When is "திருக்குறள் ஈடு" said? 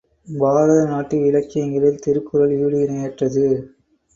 2.05-2.79